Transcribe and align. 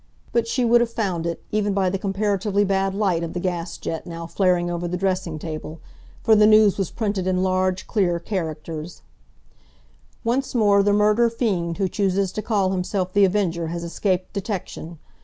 But 0.33 0.47
she 0.47 0.65
would 0.65 0.81
have 0.81 0.89
found 0.89 1.27
it, 1.27 1.43
even 1.51 1.75
by 1.75 1.91
the 1.91 1.99
comparatively 1.99 2.63
bad 2.65 2.95
light 2.95 3.23
of 3.23 3.33
the 3.33 3.39
gas 3.39 3.77
jet 3.77 4.07
now 4.07 4.25
flaring 4.25 4.67
over 4.71 4.87
the 4.87 4.97
dressing 4.97 5.37
table, 5.37 5.79
for 6.23 6.35
the 6.35 6.47
news 6.47 6.79
was 6.79 6.89
printed 6.89 7.27
in 7.27 7.43
large, 7.43 7.85
clear 7.85 8.17
characters:— 8.17 9.03
"Once 10.23 10.55
more 10.55 10.81
the 10.81 10.91
murder 10.91 11.29
fiend 11.29 11.77
who 11.77 11.87
chooses 11.87 12.31
to 12.31 12.41
call 12.41 12.71
himself 12.71 13.13
The 13.13 13.25
Avenger 13.25 13.67
has 13.67 13.83
escaped 13.83 14.33
detection. 14.33 14.97